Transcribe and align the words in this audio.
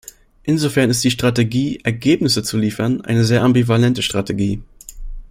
Insofern 0.41 0.89
ist 0.89 1.03
die 1.03 1.11
Strategie, 1.11 1.79
Ergebnisse 1.83 2.41
zu 2.41 2.57
liefern, 2.57 3.01
eine 3.01 3.23
sehr 3.23 3.43
ambivalente 3.43 4.01
Strategie. 4.01 4.63